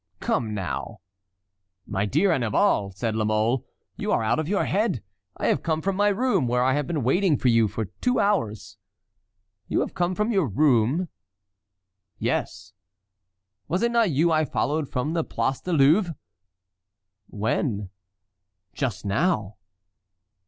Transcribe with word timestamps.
"Come 0.19 0.55
now!" 0.55 0.97
"My 1.85 2.07
dear 2.07 2.31
Annibal," 2.31 2.91
said 2.95 3.15
La 3.15 3.23
Mole, 3.23 3.67
"you 3.97 4.11
are 4.11 4.23
out 4.23 4.39
of 4.39 4.49
your 4.49 4.65
head. 4.65 5.03
I 5.37 5.45
have 5.45 5.61
come 5.61 5.79
from 5.79 5.95
my 5.95 6.07
room 6.07 6.47
where 6.47 6.63
I 6.63 6.73
have 6.73 6.87
been 6.87 7.03
waiting 7.03 7.37
for 7.37 7.49
you 7.49 7.67
for 7.67 7.85
two 7.85 8.19
hours." 8.19 8.77
"You 9.67 9.81
have 9.81 9.93
come 9.93 10.15
from 10.15 10.31
your 10.31 10.47
room?" 10.47 11.07
"Yes." 12.17 12.73
"Was 13.67 13.83
it 13.83 13.91
not 13.91 14.09
you 14.09 14.31
I 14.31 14.43
followed 14.43 14.89
from 14.89 15.13
the 15.13 15.23
Place 15.23 15.61
du 15.61 15.71
Louvre?" 15.71 16.15
"When?" 17.27 17.91
"Just 18.73 19.05
now." 19.05 19.57